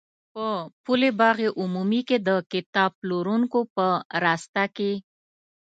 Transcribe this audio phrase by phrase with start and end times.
[0.33, 0.45] په
[0.83, 3.87] پل باغ عمومي کې د کتاب پلورونکو په
[4.23, 4.91] راسته کې.